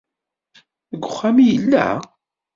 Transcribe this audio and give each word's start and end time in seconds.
Deg 0.91 1.03
uxxam 1.07 1.37
i 1.39 1.45
yella? 1.51 1.87